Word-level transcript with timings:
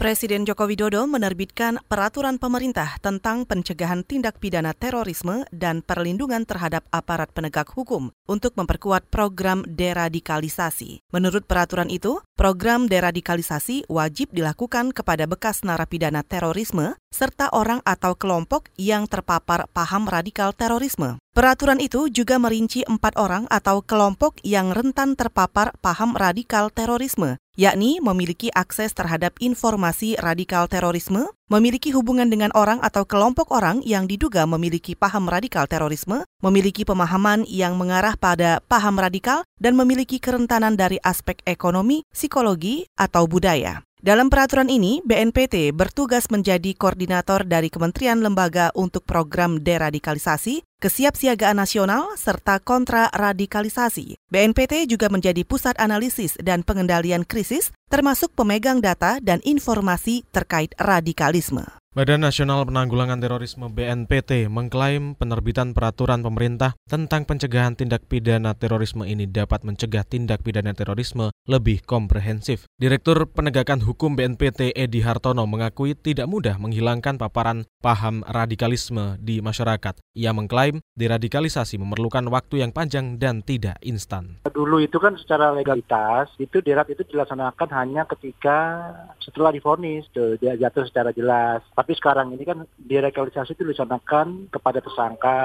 Presiden 0.00 0.48
Joko 0.48 0.64
Widodo 0.64 1.04
menerbitkan 1.04 1.76
peraturan 1.84 2.40
pemerintah 2.40 2.96
tentang 3.04 3.44
pencegahan 3.44 4.00
tindak 4.00 4.40
pidana 4.40 4.72
terorisme 4.72 5.44
dan 5.52 5.84
perlindungan 5.84 6.48
terhadap 6.48 6.88
aparat 6.88 7.28
penegak 7.36 7.68
hukum 7.68 8.08
untuk 8.24 8.56
memperkuat 8.56 9.12
program 9.12 9.60
deradikalisasi. 9.68 11.04
Menurut 11.12 11.44
peraturan 11.44 11.92
itu, 11.92 12.16
program 12.32 12.88
deradikalisasi 12.88 13.92
wajib 13.92 14.32
dilakukan 14.32 14.96
kepada 14.96 15.28
bekas 15.28 15.68
narapidana 15.68 16.24
terorisme 16.24 16.96
serta 17.12 17.52
orang 17.52 17.84
atau 17.84 18.16
kelompok 18.16 18.72
yang 18.80 19.04
terpapar 19.04 19.68
paham 19.68 20.08
radikal 20.08 20.56
terorisme. 20.56 21.20
Peraturan 21.30 21.78
itu 21.78 22.10
juga 22.10 22.42
merinci 22.42 22.82
empat 22.88 23.14
orang 23.14 23.46
atau 23.52 23.86
kelompok 23.86 24.42
yang 24.42 24.74
rentan 24.74 25.14
terpapar 25.14 25.76
paham 25.78 26.18
radikal 26.18 26.74
terorisme, 26.74 27.38
yakni 27.60 28.00
memiliki 28.00 28.48
akses 28.56 28.96
terhadap 28.96 29.36
informasi 29.36 30.16
radikal 30.16 30.64
terorisme, 30.64 31.28
memiliki 31.52 31.92
hubungan 31.92 32.32
dengan 32.32 32.48
orang 32.56 32.80
atau 32.80 33.04
kelompok 33.04 33.52
orang 33.52 33.84
yang 33.84 34.08
diduga 34.08 34.48
memiliki 34.48 34.96
paham 34.96 35.28
radikal 35.28 35.68
terorisme, 35.68 36.24
memiliki 36.40 36.88
pemahaman 36.88 37.44
yang 37.44 37.76
mengarah 37.76 38.16
pada 38.16 38.64
paham 38.64 38.96
radikal, 38.96 39.44
dan 39.60 39.76
memiliki 39.76 40.16
kerentanan 40.16 40.72
dari 40.72 40.96
aspek 41.04 41.44
ekonomi, 41.44 42.00
psikologi, 42.08 42.88
atau 42.96 43.28
budaya. 43.28 43.84
Dalam 44.00 44.32
peraturan 44.32 44.72
ini, 44.72 45.04
BNPT 45.04 45.76
bertugas 45.76 46.32
menjadi 46.32 46.72
koordinator 46.72 47.44
dari 47.44 47.68
Kementerian 47.68 48.24
Lembaga 48.24 48.72
untuk 48.72 49.04
program 49.04 49.60
deradikalisasi, 49.60 50.64
kesiapsiagaan 50.80 51.60
nasional, 51.60 52.16
serta 52.16 52.64
kontra 52.64 53.12
radikalisasi. 53.12 54.16
BNPT 54.32 54.88
juga 54.88 55.12
menjadi 55.12 55.44
pusat 55.44 55.76
analisis 55.76 56.32
dan 56.40 56.64
pengendalian 56.64 57.28
krisis, 57.28 57.76
termasuk 57.92 58.32
pemegang 58.32 58.80
data 58.80 59.20
dan 59.20 59.44
informasi 59.44 60.24
terkait 60.32 60.72
radikalisme. 60.80 61.79
Badan 61.90 62.22
Nasional 62.22 62.62
Penanggulangan 62.70 63.18
Terorisme 63.18 63.66
BNPT 63.66 64.46
mengklaim 64.46 65.18
penerbitan 65.18 65.74
peraturan 65.74 66.22
pemerintah 66.22 66.78
tentang 66.86 67.26
pencegahan 67.26 67.74
tindak 67.74 68.06
pidana 68.06 68.54
terorisme 68.54 69.02
ini 69.02 69.26
dapat 69.26 69.66
mencegah 69.66 70.06
tindak 70.06 70.46
pidana 70.46 70.70
terorisme 70.70 71.34
lebih 71.50 71.82
komprehensif. 71.82 72.70
Direktur 72.78 73.26
Penegakan 73.34 73.82
Hukum 73.82 74.14
BNPT 74.14 74.70
Edi 74.78 75.02
Hartono 75.02 75.42
mengakui 75.50 75.98
tidak 75.98 76.30
mudah 76.30 76.62
menghilangkan 76.62 77.18
paparan 77.18 77.66
paham 77.82 78.22
radikalisme 78.22 79.18
di 79.18 79.42
masyarakat. 79.42 79.98
Ia 80.14 80.30
mengklaim 80.30 80.78
deradikalisasi 80.94 81.74
memerlukan 81.74 82.22
waktu 82.30 82.62
yang 82.62 82.70
panjang 82.70 83.18
dan 83.18 83.42
tidak 83.42 83.82
instan. 83.82 84.38
Dulu 84.46 84.78
itu 84.78 85.02
kan 85.02 85.18
secara 85.18 85.50
legalitas 85.50 86.30
itu 86.38 86.62
derad 86.62 86.86
itu 86.86 87.02
dilaksanakan 87.02 87.68
hanya 87.74 88.06
ketika 88.06 88.86
setelah 89.18 89.50
difonis, 89.50 90.06
dia 90.38 90.54
jatuh 90.54 90.86
secara 90.86 91.10
jelas 91.10 91.66
tapi 91.80 91.96
sekarang 91.96 92.36
ini 92.36 92.44
kan 92.44 92.68
deradikalisasi 92.76 93.56
itu 93.56 93.64
dilaksanakan 93.64 94.52
kepada 94.52 94.84
tersangka, 94.84 95.40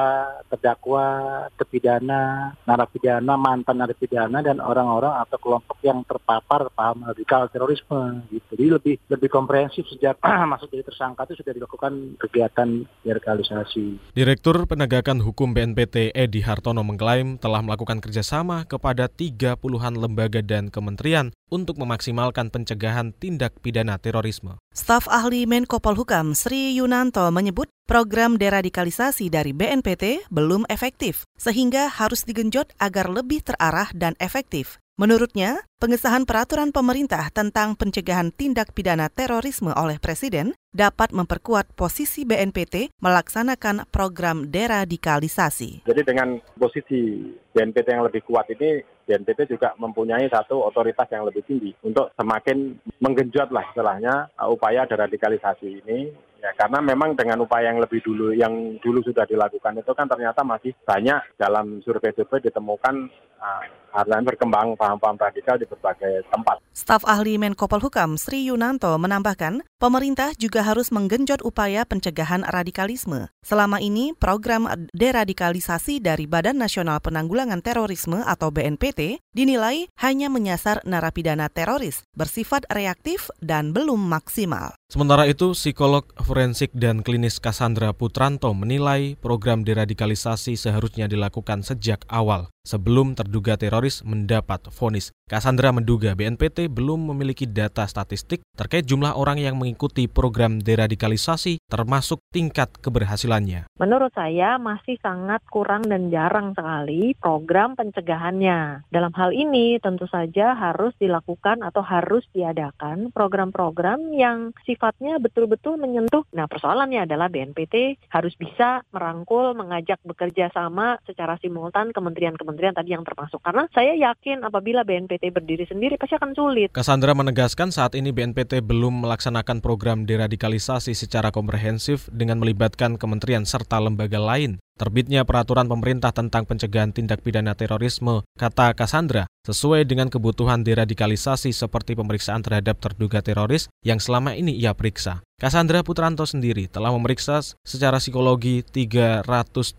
terdakwa, 0.52 1.08
terpidana, 1.56 2.52
narapidana, 2.68 3.40
mantan 3.40 3.80
narapidana 3.80 4.44
dan 4.44 4.60
orang-orang 4.60 5.16
atau 5.24 5.40
kelompok 5.40 5.80
yang 5.80 6.04
terpapar 6.04 6.68
paham 6.76 7.08
radikal 7.08 7.48
terorisme 7.48 8.28
gitu. 8.36 8.44
Jadi 8.52 8.66
lebih 8.68 8.96
lebih 9.08 9.30
komprehensif 9.32 9.88
sejak 9.88 10.20
masuk 10.52 10.68
jadi 10.76 10.84
tersangka 10.84 11.24
itu 11.32 11.40
sudah 11.40 11.56
dilakukan 11.56 12.20
kegiatan 12.20 12.84
deradikalisasi. 13.08 14.12
Direktur 14.12 14.68
Penegakan 14.68 15.24
Hukum 15.24 15.56
BNPT 15.56 16.12
Edi 16.12 16.44
Hartono 16.44 16.84
mengklaim 16.84 17.40
telah 17.40 17.64
melakukan 17.64 18.04
kerjasama 18.04 18.68
kepada 18.68 19.08
tiga 19.08 19.56
puluhan 19.56 19.96
lembaga 19.96 20.44
dan 20.44 20.68
kementerian 20.68 21.32
untuk 21.54 21.78
memaksimalkan 21.78 22.50
pencegahan 22.50 23.14
tindak 23.16 23.56
pidana 23.62 24.02
terorisme. 24.02 24.58
Staf 24.74 25.06
ahli 25.08 25.46
Menko 25.46 25.78
Polhukam 25.78 26.25
Sri 26.34 26.74
Yunanto 26.80 27.28
menyebut 27.30 27.70
program 27.86 28.40
deradikalisasi 28.40 29.30
dari 29.30 29.54
BNPT 29.54 30.32
belum 30.34 30.66
efektif, 30.72 31.28
sehingga 31.38 31.92
harus 31.92 32.26
digenjot 32.26 32.74
agar 32.82 33.12
lebih 33.12 33.46
terarah 33.46 33.94
dan 33.94 34.18
efektif. 34.18 34.82
Menurutnya, 34.96 35.60
pengesahan 35.84 36.24
peraturan 36.24 36.72
pemerintah 36.72 37.28
tentang 37.28 37.76
pencegahan 37.76 38.32
tindak 38.32 38.72
pidana 38.72 39.12
terorisme 39.12 39.76
oleh 39.76 40.00
Presiden 40.00 40.56
dapat 40.72 41.12
memperkuat 41.12 41.76
posisi 41.76 42.24
BNPT 42.24 42.96
melaksanakan 43.04 43.92
program 43.92 44.48
deradikalisasi. 44.48 45.84
Jadi 45.84 46.02
dengan 46.08 46.40
posisi 46.56 47.28
BNPT 47.52 47.88
yang 47.92 48.08
lebih 48.08 48.24
kuat 48.24 48.48
ini, 48.56 48.88
BNPT 49.04 49.52
juga 49.52 49.76
mempunyai 49.76 50.32
satu 50.32 50.64
otoritas 50.64 51.12
yang 51.12 51.28
lebih 51.28 51.44
tinggi 51.44 51.76
untuk 51.84 52.16
semakin 52.16 52.80
menggenjot 53.06 53.54
lah 53.54 53.62
istilahnya 53.70 54.34
upaya 54.50 54.90
deradikalisasi 54.90 55.86
ini 55.86 56.00
Ya, 56.46 56.54
karena 56.54 56.78
memang 56.78 57.18
dengan 57.18 57.42
upaya 57.42 57.74
yang 57.74 57.82
lebih 57.82 58.06
dulu, 58.06 58.30
yang 58.30 58.78
dulu 58.78 59.02
sudah 59.02 59.26
dilakukan 59.26 59.82
itu 59.82 59.92
kan 59.98 60.06
ternyata 60.06 60.46
masih 60.46 60.78
banyak 60.86 61.18
dalam 61.42 61.82
survei-survei 61.82 62.38
ditemukan 62.38 63.10
uh, 63.42 64.22
berkembang 64.22 64.78
paham-paham 64.78 65.18
radikal 65.18 65.58
di 65.58 65.66
berbagai 65.66 66.22
tempat. 66.30 66.62
Staf 66.70 67.02
ahli 67.02 67.42
Menko 67.42 67.66
Polhukam 67.66 68.14
Sri 68.14 68.46
Yunanto 68.46 68.94
menambahkan, 69.02 69.66
pemerintah 69.82 70.38
juga 70.38 70.62
harus 70.62 70.94
menggenjot 70.94 71.42
upaya 71.42 71.82
pencegahan 71.82 72.46
radikalisme. 72.46 73.34
Selama 73.42 73.82
ini, 73.82 74.14
program 74.14 74.70
deradikalisasi 74.94 75.98
dari 75.98 76.30
Badan 76.30 76.62
Nasional 76.62 77.02
Penanggulangan 77.02 77.66
Terorisme 77.66 78.22
atau 78.22 78.54
BNPT 78.54 79.18
dinilai 79.36 79.92
hanya 80.00 80.32
menyasar 80.32 80.80
narapidana 80.88 81.52
teroris, 81.52 82.08
bersifat 82.16 82.64
reaktif 82.72 83.28
dan 83.44 83.76
belum 83.76 84.00
maksimal. 84.00 84.74
Sementara 84.88 85.28
itu, 85.28 85.52
psikolog 85.52 86.08
forensik 86.24 86.72
dan 86.72 87.04
klinis 87.04 87.44
Cassandra 87.44 87.92
Putranto 87.92 88.56
menilai 88.56 89.20
program 89.20 89.68
deradikalisasi 89.68 90.56
seharusnya 90.56 91.12
dilakukan 91.12 91.68
sejak 91.68 92.08
awal 92.08 92.48
sebelum 92.66 93.14
terduga 93.14 93.56
teroris 93.56 94.02
mendapat 94.02 94.68
vonis. 94.74 95.14
Cassandra 95.30 95.70
menduga 95.70 96.18
BNPT 96.18 96.70
belum 96.70 97.14
memiliki 97.14 97.46
data 97.46 97.86
statistik 97.86 98.42
terkait 98.58 98.86
jumlah 98.90 99.14
orang 99.14 99.38
yang 99.38 99.58
mengikuti 99.58 100.10
program 100.10 100.62
deradikalisasi 100.62 101.62
termasuk 101.66 102.22
tingkat 102.34 102.74
keberhasilannya. 102.82 103.70
Menurut 103.78 104.14
saya 104.14 104.58
masih 104.62 104.98
sangat 105.02 105.42
kurang 105.50 105.86
dan 105.86 106.10
jarang 106.10 106.54
sekali 106.58 107.14
program 107.18 107.78
pencegahannya. 107.78 108.86
Dalam 108.90 109.14
hal 109.14 109.25
ini 109.30 109.78
tentu 109.80 110.10
saja 110.10 110.58
harus 110.58 110.92
dilakukan 110.98 111.62
atau 111.62 111.86
harus 111.86 112.26
diadakan 112.34 113.14
program-program 113.14 114.12
yang 114.18 114.52
sifatnya 114.66 115.22
betul-betul 115.22 115.78
menyentuh. 115.78 116.26
Nah 116.34 116.50
persoalannya 116.50 117.06
adalah 117.06 117.30
BNPT 117.30 118.02
harus 118.10 118.34
bisa 118.36 118.82
merangkul, 118.90 119.54
mengajak 119.54 120.02
bekerja 120.02 120.50
sama 120.52 120.98
secara 121.06 121.38
simultan 121.40 121.94
kementerian-kementerian 121.96 122.56
kementerian 122.56 122.74
tadi 122.78 122.96
yang 122.96 123.06
termasuk. 123.06 123.44
Karena 123.46 123.70
saya 123.76 123.94
yakin 123.94 124.42
apabila 124.48 124.82
BNPT 124.82 125.30
berdiri 125.30 125.66
sendiri 125.70 126.00
pasti 126.00 126.18
akan 126.18 126.32
sulit. 126.34 126.74
Cassandra 126.74 127.14
menegaskan 127.14 127.70
saat 127.70 127.94
ini 127.94 128.16
BNPT 128.16 128.66
belum 128.66 129.06
melaksanakan 129.06 129.62
program 129.62 130.08
deradikalisasi 130.10 130.98
secara 130.98 131.30
komprehensif 131.30 132.10
dengan 132.10 132.42
melibatkan 132.42 132.98
kementerian 132.98 133.46
serta 133.46 133.78
lembaga 133.78 134.18
lain. 134.18 134.58
Terbitnya 134.76 135.24
peraturan 135.24 135.72
pemerintah 135.72 136.12
tentang 136.12 136.44
pencegahan 136.44 136.92
tindak 136.92 137.24
pidana 137.24 137.56
terorisme, 137.56 138.28
kata 138.36 138.76
Cassandra, 138.76 139.24
sesuai 139.48 139.88
dengan 139.88 140.12
kebutuhan 140.12 140.68
deradikalisasi 140.68 141.56
seperti 141.56 141.96
pemeriksaan 141.96 142.44
terhadap 142.44 142.84
terduga 142.84 143.24
teroris 143.24 143.72
yang 143.88 144.04
selama 144.04 144.36
ini 144.36 144.52
ia 144.52 144.76
periksa. 144.76 145.24
Cassandra 145.40 145.80
Putranto 145.80 146.28
sendiri 146.28 146.68
telah 146.68 146.92
memeriksa 146.92 147.40
secara 147.64 148.04
psikologi 148.04 148.68
300 148.68 149.24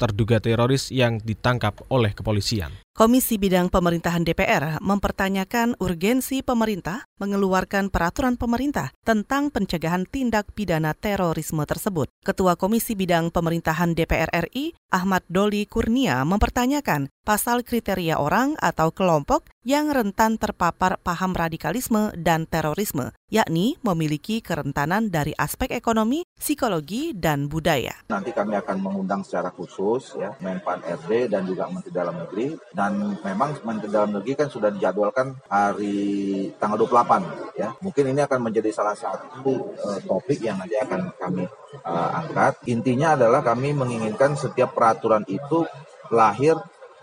terduga 0.01 0.41
teroris 0.41 0.89
yang 0.89 1.21
ditangkap 1.21 1.77
oleh 1.93 2.17
kepolisian. 2.17 2.73
Komisi 2.97 3.37
Bidang 3.37 3.69
Pemerintahan 3.69 4.25
DPR 4.25 4.81
mempertanyakan 4.81 5.77
urgensi 5.85 6.41
pemerintah 6.41 7.05
mengeluarkan 7.21 7.93
peraturan 7.93 8.41
pemerintah 8.41 8.89
tentang 9.05 9.53
pencegahan 9.53 10.09
tindak 10.09 10.49
pidana 10.57 10.97
terorisme 10.97 11.61
tersebut. 11.69 12.09
Ketua 12.25 12.57
Komisi 12.57 12.97
Bidang 12.97 13.29
Pemerintahan 13.29 13.93
DPR 13.93 14.33
RI, 14.49 14.73
Ahmad 14.89 15.29
Doli 15.29 15.69
Kurnia, 15.69 16.25
mempertanyakan 16.25 17.13
pasal 17.21 17.69
kriteria 17.69 18.17
orang 18.17 18.57
atau 18.65 18.89
kelompok 18.89 19.45
yang 19.67 19.91
rentan 19.91 20.39
terpapar 20.39 21.03
paham 21.03 21.35
radikalisme 21.35 22.15
dan 22.15 22.47
terorisme, 22.47 23.11
yakni 23.27 23.75
memiliki 23.83 24.39
kerentanan 24.39 25.11
dari 25.11 25.35
aspek 25.35 25.75
ekonomi, 25.75 26.23
psikologi, 26.39 27.11
dan 27.11 27.51
budaya. 27.51 27.99
Nanti 28.07 28.31
kami 28.31 28.55
akan 28.55 28.79
mengundang 28.79 29.27
secara 29.27 29.51
khusus 29.51 30.15
ya 30.23 30.39
Menpan 30.39 30.87
RD 30.87 31.35
dan 31.35 31.43
juga 31.51 31.67
Menteri 31.67 31.91
Dalam 31.91 32.15
Negeri. 32.15 32.55
Dan 32.71 33.19
memang 33.27 33.59
Menteri 33.67 33.91
Dalam 33.91 34.15
Negeri 34.15 34.39
kan 34.39 34.47
sudah 34.47 34.71
dijadwalkan 34.71 35.35
hari 35.51 36.47
tanggal 36.63 36.87
28 36.87 37.07
kapan 37.17 37.23
ya. 37.59 37.69
Mungkin 37.83 38.05
ini 38.15 38.21
akan 38.23 38.41
menjadi 38.47 38.71
salah 38.71 38.95
satu 38.95 39.75
uh, 39.83 39.99
topik 40.07 40.43
yang 40.47 40.63
nanti 40.63 40.79
akan 40.79 41.11
kami 41.19 41.43
uh, 41.83 42.11
angkat. 42.23 42.63
Intinya 42.71 43.19
adalah 43.19 43.43
kami 43.43 43.75
menginginkan 43.75 44.39
setiap 44.39 44.79
peraturan 44.79 45.27
itu 45.27 45.67
lahir 46.15 46.55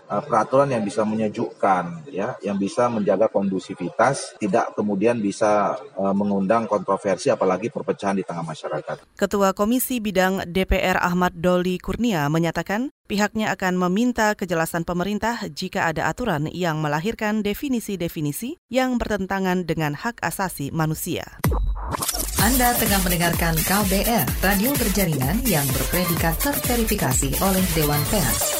peraturan 0.08 0.70
yang 0.70 0.84
bisa 0.84 1.02
menyejukkan 1.02 2.08
ya 2.12 2.36
yang 2.44 2.60
bisa 2.60 2.92
menjaga 2.92 3.28
kondusivitas 3.32 4.36
tidak 4.36 4.76
kemudian 4.76 5.18
bisa 5.18 5.80
uh, 5.96 6.12
mengundang 6.12 6.68
kontroversi 6.68 7.32
apalagi 7.32 7.72
perpecahan 7.72 8.20
di 8.20 8.24
tengah 8.24 8.44
masyarakat. 8.44 9.16
Ketua 9.16 9.56
Komisi 9.56 9.98
Bidang 9.98 10.44
DPR 10.48 11.00
Ahmad 11.00 11.32
Doli 11.36 11.80
Kurnia 11.80 12.28
menyatakan 12.28 12.92
pihaknya 13.08 13.52
akan 13.56 13.80
meminta 13.80 14.36
kejelasan 14.36 14.84
pemerintah 14.84 15.48
jika 15.48 15.88
ada 15.88 16.08
aturan 16.08 16.48
yang 16.52 16.80
melahirkan 16.80 17.40
definisi-definisi 17.40 18.60
yang 18.68 18.96
bertentangan 19.00 19.64
dengan 19.64 19.96
hak 19.96 20.20
asasi 20.20 20.72
manusia. 20.72 21.40
Anda 22.44 22.76
tengah 22.76 23.00
mendengarkan 23.00 23.56
KBR, 23.56 24.26
radio 24.44 24.70
berjaringan 24.76 25.48
yang 25.48 25.64
berpredikat 25.72 26.36
terverifikasi 26.44 27.40
oleh 27.40 27.64
Dewan 27.72 28.02
Pers. 28.12 28.53